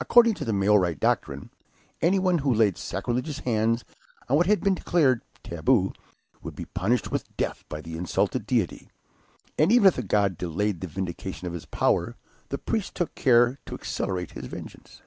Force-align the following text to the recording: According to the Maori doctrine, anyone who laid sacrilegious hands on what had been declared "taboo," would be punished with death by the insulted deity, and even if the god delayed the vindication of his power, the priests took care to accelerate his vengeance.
According 0.00 0.32
to 0.36 0.46
the 0.46 0.54
Maori 0.54 0.94
doctrine, 0.94 1.50
anyone 2.00 2.38
who 2.38 2.54
laid 2.54 2.78
sacrilegious 2.78 3.40
hands 3.40 3.84
on 4.26 4.38
what 4.38 4.46
had 4.46 4.62
been 4.62 4.74
declared 4.74 5.20
"taboo," 5.44 5.92
would 6.42 6.56
be 6.56 6.64
punished 6.64 7.10
with 7.12 7.36
death 7.36 7.62
by 7.68 7.82
the 7.82 7.94
insulted 7.98 8.46
deity, 8.46 8.88
and 9.58 9.70
even 9.70 9.88
if 9.88 9.96
the 9.96 10.02
god 10.02 10.38
delayed 10.38 10.80
the 10.80 10.86
vindication 10.86 11.46
of 11.46 11.52
his 11.52 11.66
power, 11.66 12.16
the 12.48 12.56
priests 12.56 12.92
took 12.94 13.14
care 13.14 13.58
to 13.66 13.74
accelerate 13.74 14.30
his 14.30 14.46
vengeance. 14.46 15.02